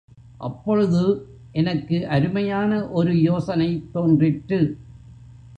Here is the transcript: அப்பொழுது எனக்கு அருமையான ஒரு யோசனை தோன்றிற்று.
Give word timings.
அப்பொழுது 0.37 1.01
எனக்கு 1.51 2.07
அருமையான 2.07 2.89
ஒரு 2.89 3.21
யோசனை 3.21 3.83
தோன்றிற்று. 3.91 4.59